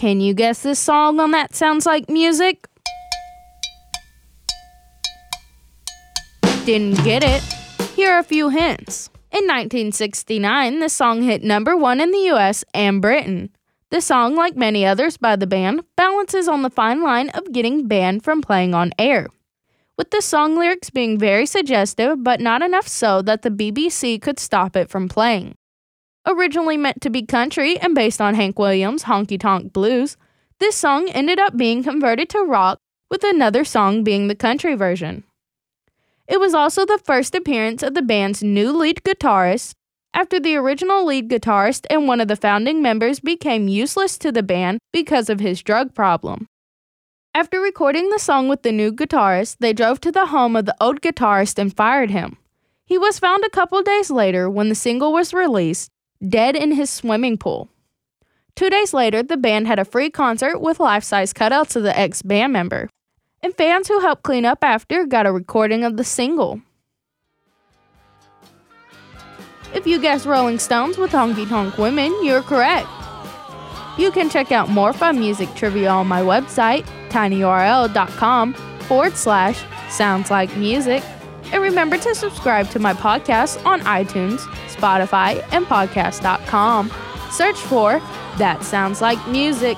[0.00, 2.66] Can you guess this song on That Sounds Like Music?
[6.64, 7.42] Didn't get it?
[7.96, 9.10] Here are a few hints.
[9.30, 13.50] In 1969, the song hit number one in the US and Britain.
[13.90, 17.86] The song, like many others by the band, balances on the fine line of getting
[17.86, 19.28] banned from playing on air.
[19.98, 24.38] With the song lyrics being very suggestive, but not enough so that the BBC could
[24.38, 25.56] stop it from playing.
[26.26, 30.16] Originally meant to be country and based on Hank Williams' Honky Tonk Blues,
[30.58, 32.78] this song ended up being converted to rock,
[33.10, 35.24] with another song being the country version.
[36.28, 39.72] It was also the first appearance of the band's new lead guitarist,
[40.12, 44.42] after the original lead guitarist and one of the founding members became useless to the
[44.42, 46.46] band because of his drug problem.
[47.32, 50.76] After recording the song with the new guitarist, they drove to the home of the
[50.80, 52.36] old guitarist and fired him.
[52.84, 55.90] He was found a couple days later when the single was released,
[56.26, 57.68] dead in his swimming pool.
[58.56, 61.98] Two days later, the band had a free concert with life size cutouts of the
[61.98, 62.88] ex band member
[63.42, 66.60] and fans who helped clean up after got a recording of the single.
[69.74, 72.88] If you guessed Rolling Stones with Honky Tonk Women, you're correct.
[73.98, 80.30] You can check out more fun music trivia on my website, tinyurl.com forward slash sounds
[80.30, 81.04] like music.
[81.52, 86.90] And remember to subscribe to my podcast on iTunes, Spotify, and podcast.com.
[87.30, 88.00] Search for
[88.38, 89.76] That Sounds Like Music.